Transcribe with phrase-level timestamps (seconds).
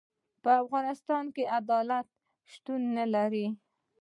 [0.43, 2.07] په افغانستان کي عدالت
[2.51, 3.47] شتون نلري.